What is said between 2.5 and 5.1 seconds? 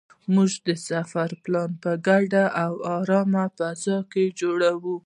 او ارامه فضا کې جوړ کړ.